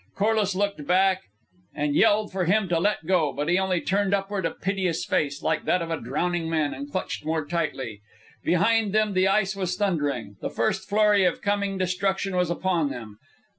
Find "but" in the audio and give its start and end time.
3.31-3.47